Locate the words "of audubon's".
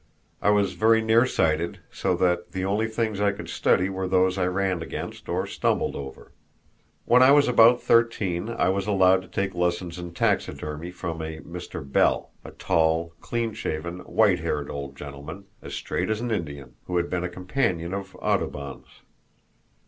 17.93-19.03